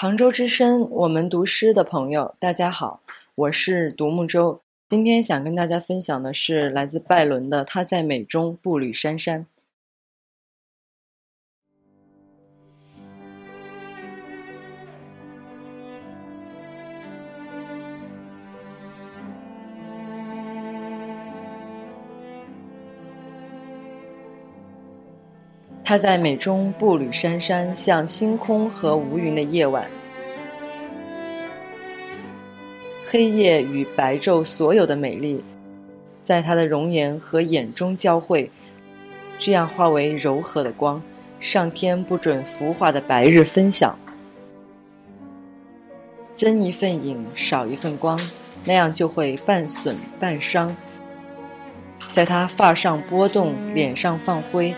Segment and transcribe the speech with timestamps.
[0.00, 3.00] 杭州之声，我们读诗的朋友，大家好，
[3.34, 4.60] 我是独木舟。
[4.88, 9.40] 今天想跟大家分享的是来自拜伦的《他在美中步履姗姗》。
[25.82, 29.90] 他在美中步履姗姗，像星空和无云的夜晚，
[33.10, 35.42] 黑夜与白昼所有的美丽，
[36.22, 38.50] 在他的容颜和眼中交汇，
[39.38, 41.02] 这样化为柔和的光。
[41.40, 43.98] 上天不准浮华的白日分享，
[46.34, 48.20] 增一份影，少一份光，
[48.66, 50.76] 那样就会半损半伤。
[52.10, 54.74] 在他发上波动，脸上放灰。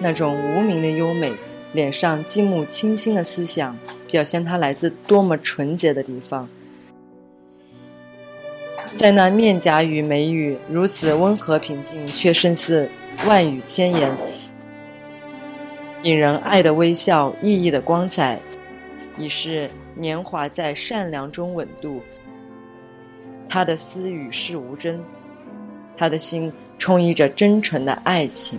[0.00, 1.32] 那种无名的优美，
[1.76, 6.48] 脸上积木清新的思想，表现他来自多么纯洁的地方。
[8.94, 12.88] 在那面颊与眉宇如此温和平静，却胜似
[13.26, 14.16] 万语千言，
[16.02, 18.40] 引人爱的微笑，熠熠的光彩，
[19.18, 22.00] 已是年华在善良中稳度。
[23.48, 24.98] 他的私语是无争，
[25.96, 28.58] 他的心充溢着真纯的爱情。